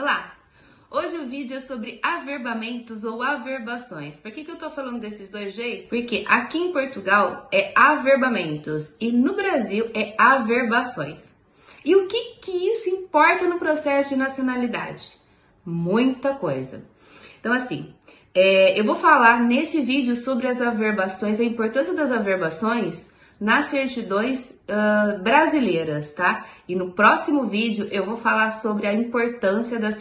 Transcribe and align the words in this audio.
Olá! 0.00 0.32
Hoje 0.90 1.18
o 1.18 1.26
vídeo 1.26 1.58
é 1.58 1.60
sobre 1.60 2.00
averbamentos 2.02 3.04
ou 3.04 3.22
averbações. 3.22 4.16
Por 4.16 4.32
que, 4.32 4.44
que 4.44 4.50
eu 4.50 4.56
tô 4.56 4.70
falando 4.70 4.98
desses 4.98 5.28
dois 5.28 5.52
jeitos? 5.52 5.90
Porque 5.90 6.24
aqui 6.26 6.56
em 6.56 6.72
Portugal 6.72 7.46
é 7.52 7.70
averbamentos 7.74 8.96
e 8.98 9.12
no 9.12 9.36
Brasil 9.36 9.90
é 9.92 10.14
averbações. 10.16 11.36
E 11.84 11.94
o 11.94 12.08
que, 12.08 12.36
que 12.40 12.50
isso 12.50 12.88
importa 12.88 13.46
no 13.46 13.58
processo 13.58 14.08
de 14.08 14.16
nacionalidade? 14.16 15.12
Muita 15.66 16.32
coisa. 16.32 16.82
Então, 17.38 17.52
assim, 17.52 17.94
é, 18.34 18.80
eu 18.80 18.84
vou 18.84 18.96
falar 18.96 19.40
nesse 19.40 19.82
vídeo 19.82 20.16
sobre 20.16 20.46
as 20.46 20.62
averbações, 20.62 21.38
a 21.38 21.44
importância 21.44 21.92
das 21.92 22.10
averbações 22.10 23.10
nas 23.40 23.66
certidões 23.70 24.50
uh, 24.68 25.22
brasileiras, 25.22 26.12
tá? 26.14 26.46
E 26.70 26.74
no 26.76 26.92
próximo 26.92 27.48
vídeo 27.48 27.88
eu 27.90 28.06
vou 28.06 28.16
falar 28.16 28.60
sobre 28.60 28.86
a 28.86 28.94
importância 28.94 29.76
das, 29.80 29.98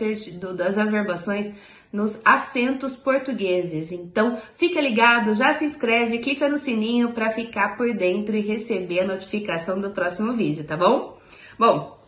averbações 0.77 1.55
nos 1.91 2.15
acentos 2.23 2.95
portugueses. 2.95 3.91
Então, 3.91 4.39
fica 4.53 4.79
ligado, 4.79 5.33
já 5.33 5.55
se 5.55 5.65
inscreve, 5.65 6.19
clica 6.19 6.47
no 6.47 6.59
sininho 6.59 7.11
para 7.11 7.31
ficar 7.31 7.75
por 7.75 7.91
dentro 7.95 8.35
e 8.35 8.41
receber 8.41 8.99
a 8.99 9.07
notificação 9.07 9.81
do 9.81 9.89
próximo 9.95 10.33
vídeo, 10.33 10.63
tá 10.63 10.77
bom? 10.77 11.17
Bom, 11.57 11.99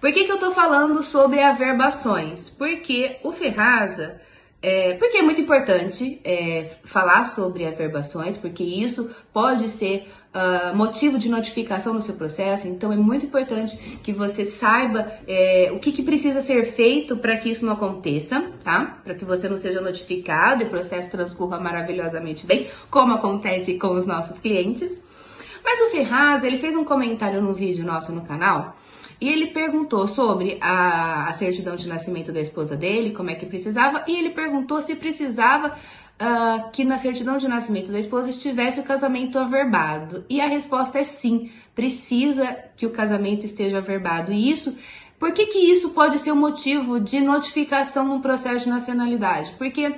por 0.00 0.10
que, 0.10 0.24
que 0.24 0.32
eu 0.32 0.38
tô 0.38 0.52
falando 0.52 1.02
sobre 1.02 1.42
averbações? 1.42 2.48
Porque 2.48 3.18
o 3.22 3.32
Ferraza 3.32 4.22
é, 4.62 4.94
porque 4.94 5.18
é 5.18 5.22
muito 5.22 5.40
importante 5.40 6.20
é, 6.24 6.76
falar 6.84 7.26
sobre 7.34 7.66
averbações, 7.66 8.36
porque 8.36 8.64
isso 8.64 9.10
pode 9.32 9.68
ser 9.68 10.08
uh, 10.34 10.76
motivo 10.76 11.18
de 11.18 11.28
notificação 11.28 11.92
no 11.92 12.02
seu 12.02 12.14
processo, 12.14 12.66
então 12.66 12.92
é 12.92 12.96
muito 12.96 13.26
importante 13.26 13.76
que 14.02 14.12
você 14.12 14.46
saiba 14.46 15.12
é, 15.26 15.70
o 15.72 15.78
que, 15.78 15.92
que, 15.92 16.02
precisa 16.02 16.40
ser 16.40 16.72
feito 16.72 17.16
para 17.16 17.36
que 17.36 17.50
isso 17.50 17.64
não 17.64 17.74
aconteça, 17.74 18.50
tá? 18.64 18.98
Para 19.04 19.14
que 19.14 19.24
você 19.24 19.48
não 19.48 19.58
seja 19.58 19.80
notificado 19.80 20.62
e 20.62 20.66
o 20.66 20.70
processo 20.70 21.10
transcorra 21.10 21.60
maravilhosamente 21.60 22.46
bem, 22.46 22.68
como 22.90 23.14
acontece 23.14 23.78
com 23.78 23.88
os 23.88 24.06
nossos 24.06 24.38
clientes. 24.38 24.90
Mas 25.64 25.80
o 25.80 25.90
Ferraz, 25.90 26.44
ele 26.44 26.58
fez 26.58 26.76
um 26.76 26.84
comentário 26.84 27.42
no 27.42 27.52
vídeo 27.52 27.84
nosso 27.84 28.12
no 28.12 28.22
canal 28.22 28.76
e 29.20 29.28
ele 29.28 29.48
perguntou 29.48 30.06
sobre 30.08 30.58
a, 30.60 31.28
a, 31.28 31.34
certidão 31.34 31.76
de 31.76 31.88
nascimento 31.88 32.32
da 32.32 32.40
esposa 32.40 32.76
dele, 32.76 33.12
como 33.12 33.30
é 33.30 33.34
que 33.34 33.46
precisava, 33.46 34.04
e 34.06 34.16
ele 34.16 34.30
perguntou 34.30 34.82
se 34.82 34.94
precisava 34.94 35.68
uh, 35.68 36.70
que 36.70 36.84
na 36.84 36.98
certidão 36.98 37.38
de 37.38 37.48
nascimento 37.48 37.90
da 37.90 38.00
esposa 38.00 38.30
estivesse 38.30 38.80
o 38.80 38.84
casamento 38.84 39.38
averbado. 39.38 40.24
E 40.28 40.40
a 40.40 40.46
resposta 40.46 40.98
é 40.98 41.04
sim, 41.04 41.50
precisa 41.74 42.46
que 42.76 42.86
o 42.86 42.90
casamento 42.90 43.46
esteja 43.46 43.78
averbado. 43.78 44.32
E 44.32 44.50
isso, 44.50 44.76
por 45.18 45.32
que, 45.32 45.46
que 45.46 45.58
isso 45.58 45.90
pode 45.90 46.18
ser 46.18 46.32
um 46.32 46.36
motivo 46.36 47.00
de 47.00 47.20
notificação 47.20 48.06
no 48.06 48.20
processo 48.20 48.64
de 48.64 48.68
nacionalidade? 48.68 49.54
Porque, 49.56 49.94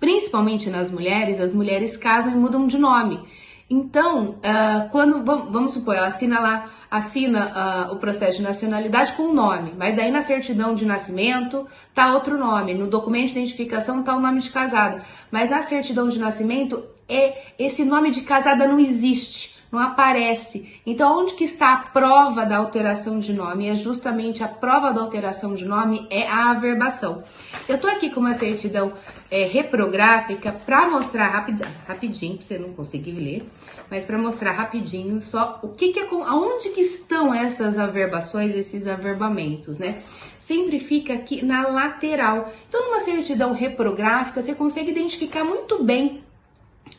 principalmente 0.00 0.68
nas 0.68 0.90
mulheres, 0.90 1.40
as 1.40 1.52
mulheres 1.52 1.96
casam 1.96 2.32
e 2.32 2.36
mudam 2.36 2.66
de 2.66 2.78
nome. 2.78 3.20
Então, 3.68 4.30
uh, 4.30 4.90
quando, 4.90 5.24
vamos 5.24 5.72
supor, 5.72 5.96
ela 5.96 6.08
assina 6.08 6.38
lá 6.38 6.70
assina 6.94 7.88
uh, 7.90 7.92
o 7.92 7.96
processo 7.96 8.36
de 8.36 8.42
nacionalidade 8.44 9.14
com 9.14 9.24
o 9.24 9.30
um 9.30 9.34
nome, 9.34 9.74
mas 9.76 9.96
daí 9.96 10.12
na 10.12 10.22
certidão 10.22 10.76
de 10.76 10.86
nascimento 10.86 11.66
tá 11.92 12.14
outro 12.14 12.38
nome, 12.38 12.72
no 12.72 12.86
documento 12.86 13.32
de 13.32 13.38
identificação 13.40 14.04
tá 14.04 14.16
o 14.16 14.20
nome 14.20 14.40
de 14.40 14.50
casada, 14.50 15.02
mas 15.28 15.50
na 15.50 15.64
certidão 15.66 16.08
de 16.08 16.20
nascimento 16.20 16.84
é 17.08 17.52
esse 17.58 17.84
nome 17.84 18.12
de 18.12 18.20
casada 18.20 18.68
não 18.68 18.78
existe, 18.78 19.53
não 19.74 19.80
aparece. 19.80 20.80
Então 20.86 21.20
onde 21.20 21.34
que 21.34 21.44
está 21.44 21.72
a 21.72 21.76
prova 21.76 22.46
da 22.46 22.56
alteração 22.56 23.18
de 23.18 23.32
nome? 23.32 23.68
É 23.68 23.74
justamente 23.74 24.42
a 24.42 24.48
prova 24.48 24.92
da 24.92 25.00
alteração 25.00 25.54
de 25.54 25.64
nome 25.64 26.06
é 26.08 26.26
a 26.26 26.50
averbação. 26.50 27.24
Eu 27.68 27.78
tô 27.78 27.88
aqui 27.88 28.08
com 28.10 28.20
uma 28.20 28.34
certidão 28.34 28.92
é, 29.30 29.44
reprográfica 29.44 30.52
para 30.52 30.88
mostrar 30.88 31.28
rapidinho, 31.28 31.74
rapidinho, 31.86 32.36
pra 32.36 32.46
você 32.46 32.58
não 32.58 32.72
conseguir 32.72 33.12
ler 33.12 33.46
mas 33.90 34.02
para 34.02 34.18
mostrar 34.18 34.52
rapidinho 34.52 35.22
só 35.22 35.60
o 35.62 35.68
que, 35.68 35.92
que 35.92 36.00
é, 36.00 36.08
aonde 36.10 36.70
que 36.70 36.80
estão 36.80 37.34
essas 37.34 37.78
averbações, 37.78 38.56
esses 38.56 38.86
averbamentos, 38.86 39.78
né? 39.78 40.02
Sempre 40.40 40.78
fica 40.78 41.12
aqui 41.12 41.44
na 41.44 41.68
lateral. 41.68 42.52
Então, 42.68 42.90
numa 42.90 43.04
certidão 43.04 43.52
reprográfica, 43.52 44.42
você 44.42 44.54
consegue 44.54 44.90
identificar 44.90 45.44
muito 45.44 45.84
bem 45.84 46.24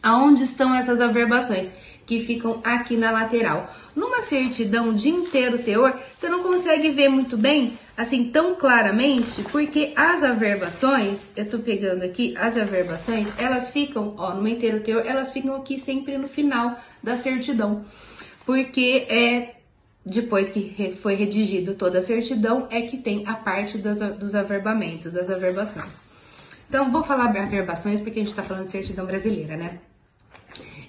aonde 0.02 0.44
estão 0.44 0.74
essas 0.74 1.02
averbações 1.02 1.70
que 2.06 2.26
ficam 2.26 2.62
aqui 2.64 2.96
na 2.98 3.12
lateral. 3.12 3.74
Numa 3.96 4.22
certidão 4.24 4.94
de 4.94 5.10
inteiro 5.10 5.60
teor, 5.60 6.00
você 6.18 6.30
não 6.30 6.44
consegue 6.44 6.90
ver 6.92 7.10
muito 7.10 7.38
bem, 7.38 7.78
assim, 7.98 8.30
tão 8.30 8.56
claramente, 8.56 9.42
porque 9.52 9.94
as 9.96 10.24
averbações, 10.24 11.32
eu 11.36 11.50
tô 11.50 11.60
pegando 11.60 12.04
aqui, 12.04 12.36
as 12.38 12.58
averbações, 12.58 13.28
elas 13.38 13.72
ficam, 13.72 14.14
ó, 14.18 14.34
no 14.34 14.48
inteiro 14.48 14.82
teor, 14.82 15.04
elas 15.06 15.32
ficam 15.32 15.56
aqui 15.56 15.80
sempre 15.80 16.18
no 16.18 16.28
final 16.28 16.78
da 17.02 17.18
certidão. 17.18 17.86
Porque 18.46 19.08
é 19.10 19.56
depois 20.06 20.50
que 20.50 20.96
foi 21.02 21.16
redigido 21.16 21.74
toda 21.74 22.00
a 22.00 22.06
certidão, 22.06 22.68
é 22.70 22.84
que 22.84 22.98
tem 22.98 23.24
a 23.26 23.34
parte 23.34 23.78
dos, 23.80 23.98
dos 23.98 24.36
averbamentos, 24.36 25.12
das 25.12 25.32
averbações. 25.32 25.96
Então, 26.70 26.92
vou 26.92 27.04
falar 27.04 27.30
averbações 27.30 28.02
porque 28.02 28.20
a 28.20 28.22
gente 28.22 28.32
está 28.32 28.44
falando 28.44 28.66
de 28.66 28.72
certidão 28.72 29.06
brasileira, 29.06 29.58
né? 29.58 29.80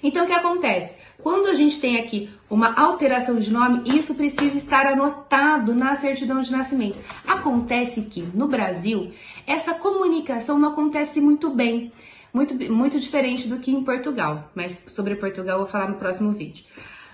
Então, 0.03 0.25
o 0.25 0.27
que 0.27 0.33
acontece? 0.33 0.93
Quando 1.21 1.47
a 1.47 1.55
gente 1.55 1.79
tem 1.79 1.99
aqui 1.99 2.29
uma 2.49 2.73
alteração 2.79 3.39
de 3.39 3.51
nome, 3.51 3.97
isso 3.97 4.13
precisa 4.13 4.57
estar 4.57 4.85
anotado 4.85 5.73
na 5.73 5.97
certidão 5.97 6.41
de 6.41 6.51
nascimento. 6.51 6.97
Acontece 7.27 8.03
que 8.03 8.21
no 8.21 8.47
Brasil, 8.47 9.11
essa 9.45 9.73
comunicação 9.73 10.59
não 10.59 10.69
acontece 10.69 11.19
muito 11.19 11.49
bem, 11.49 11.91
muito, 12.33 12.53
muito 12.71 12.99
diferente 12.99 13.47
do 13.47 13.59
que 13.59 13.71
em 13.71 13.83
Portugal, 13.83 14.51
mas 14.53 14.83
sobre 14.87 15.15
Portugal 15.15 15.57
eu 15.57 15.63
vou 15.63 15.71
falar 15.71 15.89
no 15.89 15.97
próximo 15.97 16.31
vídeo. 16.31 16.63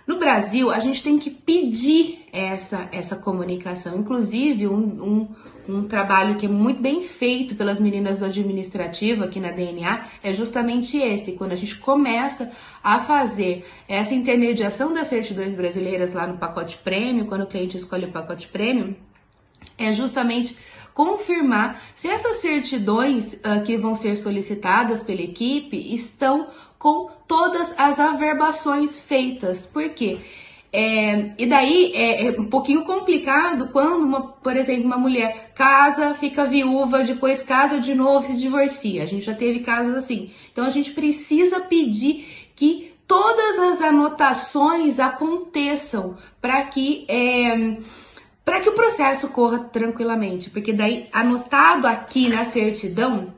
No 0.05 0.19
Brasil, 0.19 0.69
a 0.69 0.79
gente 0.79 1.01
tem 1.01 1.17
que 1.17 1.29
pedir 1.29 2.25
essa, 2.33 2.89
essa 2.91 3.15
comunicação. 3.15 3.97
Inclusive, 3.97 4.67
um, 4.67 4.77
um, 4.77 5.27
um, 5.67 5.87
trabalho 5.87 6.35
que 6.35 6.45
é 6.45 6.49
muito 6.49 6.81
bem 6.81 7.07
feito 7.07 7.55
pelas 7.55 7.79
meninas 7.79 8.19
do 8.19 8.25
administrativo 8.25 9.23
aqui 9.23 9.39
na 9.39 9.51
DNA 9.51 10.07
é 10.23 10.33
justamente 10.33 10.97
esse. 10.97 11.33
Quando 11.33 11.51
a 11.51 11.55
gente 11.55 11.77
começa 11.77 12.51
a 12.83 13.05
fazer 13.05 13.65
essa 13.87 14.13
intermediação 14.13 14.93
das 14.93 15.07
certidões 15.07 15.55
brasileiras 15.55 16.13
lá 16.13 16.27
no 16.27 16.37
pacote 16.37 16.77
prêmio, 16.77 17.25
quando 17.25 17.43
o 17.43 17.47
cliente 17.47 17.77
escolhe 17.77 18.05
o 18.05 18.11
pacote 18.11 18.47
prêmio, 18.47 18.95
é 19.77 19.93
justamente 19.93 20.57
confirmar 20.93 21.81
se 21.95 22.07
essas 22.07 22.37
certidões 22.37 23.33
uh, 23.33 23.63
que 23.65 23.77
vão 23.77 23.95
ser 23.95 24.17
solicitadas 24.17 25.01
pela 25.03 25.21
equipe 25.21 25.93
estão 25.93 26.47
com 26.77 27.09
todas 27.27 27.73
as 27.77 27.99
averbações 27.99 28.99
feitas. 29.01 29.65
Por 29.65 29.89
quê? 29.89 30.19
É, 30.75 31.35
e 31.37 31.45
daí 31.45 31.93
é, 31.93 32.25
é, 32.25 32.31
um 32.31 32.45
pouquinho 32.45 32.83
complicado 32.83 33.69
quando, 33.71 34.05
uma, 34.05 34.21
por 34.29 34.57
exemplo, 34.57 34.85
uma 34.85 34.97
mulher 34.97 35.51
casa, 35.53 36.15
fica 36.15 36.45
viúva, 36.45 37.03
depois 37.03 37.43
casa 37.43 37.79
de 37.79 37.93
novo, 37.93 38.25
se 38.25 38.35
divorcia. 38.35 39.03
A 39.03 39.05
gente 39.05 39.23
já 39.23 39.35
teve 39.35 39.59
casos 39.59 39.95
assim. 39.95 40.31
Então 40.51 40.65
a 40.65 40.71
gente 40.71 40.89
precisa 40.89 41.59
pedir 41.59 42.49
que 42.55 42.91
todas 43.07 43.59
as 43.59 43.81
anotações 43.83 44.99
aconteçam 44.99 46.17
para 46.41 46.63
que 46.63 47.05
é, 47.07 47.77
para 48.43 48.59
que 48.59 48.69
o 48.69 48.73
processo 48.73 49.29
corra 49.29 49.59
tranquilamente, 49.59 50.49
porque 50.49 50.73
daí 50.73 51.07
anotado 51.13 51.85
aqui 51.85 52.27
na 52.27 52.45
certidão 52.45 53.31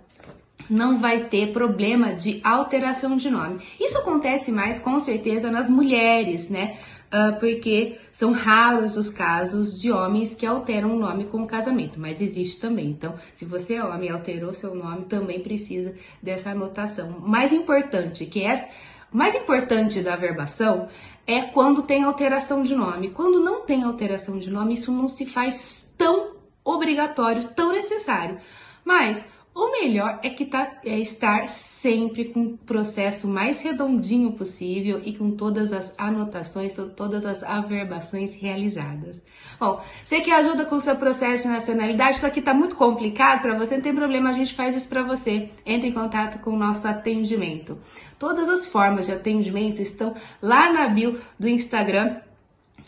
não 0.70 1.00
vai 1.00 1.26
ter 1.26 1.54
problema 1.54 2.14
de 2.14 2.42
alteração 2.44 3.16
de 3.18 3.30
nome. 3.30 3.62
Isso 3.80 3.98
acontece 3.98 4.52
mais 4.52 4.80
com 4.80 5.04
certeza 5.04 5.52
nas 5.52 5.70
mulheres, 5.70 6.50
né? 6.50 6.78
Uh, 7.06 7.40
porque 7.40 7.98
são 8.12 8.32
raros 8.32 8.98
os 8.98 9.10
casos 9.10 9.80
de 9.80 9.92
homens 9.92 10.34
que 10.34 10.46
alteram 10.46 10.96
o 10.96 11.00
nome 11.00 11.26
com 11.26 11.44
o 11.44 11.48
casamento, 11.48 12.00
mas 12.00 12.20
existe 12.20 12.60
também. 12.60 12.88
Então, 12.88 13.18
se 13.34 13.46
você 13.46 13.76
é 13.76 13.84
homem 13.84 14.10
e 14.10 14.12
alterou 14.12 14.54
seu 14.54 14.74
nome, 14.74 15.06
também 15.06 15.40
precisa 15.40 15.94
dessa 16.22 16.50
anotação. 16.50 17.20
Mais 17.20 17.54
importante 17.54 18.26
que 18.26 18.44
essa 18.44 18.68
mais 19.12 19.34
importante 19.34 20.02
da 20.02 20.14
averbação 20.14 20.90
é 21.26 21.42
quando 21.42 21.84
tem 21.84 22.04
alteração 22.04 22.64
de 22.64 22.76
nome. 22.76 23.12
Quando 23.12 23.40
não 23.40 23.62
tem 23.62 23.84
alteração 23.84 24.38
de 24.38 24.50
nome, 24.50 24.74
isso 24.74 24.92
não 24.92 25.10
se 25.10 25.26
faz 25.26 25.90
tão 25.98 26.36
obrigatório, 26.66 27.50
tão 27.56 27.72
necessário. 27.72 28.40
Mas 28.84 29.24
o 29.56 29.72
melhor 29.72 30.20
é 30.22 30.30
que 30.30 30.46
tá, 30.46 30.70
é 30.84 31.00
estar 31.00 31.48
sempre 31.48 32.26
com 32.26 32.42
o 32.42 32.58
processo 32.58 33.26
mais 33.26 33.62
redondinho 33.62 34.34
possível 34.34 35.02
e 35.06 35.14
com 35.14 35.32
todas 35.32 35.72
as 35.72 35.94
anotações, 35.98 36.74
todas 36.98 37.26
as 37.26 37.42
averbações 37.42 38.34
realizadas. 38.34 39.22
Bom, 39.58 39.82
você 40.04 40.20
que 40.20 40.32
ajuda 40.32 40.66
com 40.66 40.76
o 40.76 40.82
seu 40.82 40.98
processo 40.98 41.44
de 41.44 41.50
nacionalidade, 41.50 42.18
isso 42.18 42.26
aqui 42.26 42.42
tá 42.42 42.54
muito 42.54 42.76
complicado 42.76 43.44
para 43.44 43.58
você, 43.58 43.76
não 43.76 43.84
tem 43.84 43.96
problema, 43.96 44.32
a 44.32 44.34
gente 44.34 44.54
faz 44.54 44.76
isso 44.76 44.90
para 44.90 45.04
você. 45.04 45.50
Entre 45.66 45.88
em 45.88 45.94
contato 45.94 46.42
com 46.42 46.50
o 46.50 46.60
nosso 46.60 46.86
atendimento. 46.86 47.78
Todas 48.20 48.50
as 48.50 48.68
formas 48.68 49.06
de 49.06 49.14
atendimento 49.14 49.82
estão 49.82 50.16
lá 50.42 50.74
na 50.74 50.90
bio 50.90 51.22
do 51.40 51.48
Instagram 51.48 52.18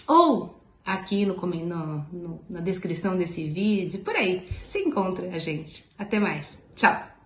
ou 0.06 0.57
aqui 0.88 1.26
no, 1.26 1.36
no, 1.36 2.06
no, 2.14 2.46
na 2.50 2.62
descrição 2.62 3.18
desse 3.18 3.46
vídeo, 3.50 4.00
por 4.00 4.16
aí. 4.16 4.48
Se 4.72 4.80
encontra 4.80 5.28
a 5.28 5.38
gente. 5.38 5.84
Até 5.98 6.18
mais. 6.18 6.48
Tchau! 6.76 7.17